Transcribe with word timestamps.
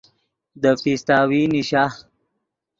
دے 0.61 0.71
پیستاوی 0.83 1.41
نیشا 1.51 1.83